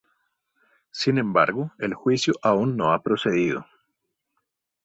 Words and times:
Sin 0.89 1.19
embargo, 1.19 1.73
el 1.77 1.93
juicio 1.93 2.33
aún 2.41 2.75
no 2.75 2.91
ha 2.91 3.03
procedido. 3.03 3.67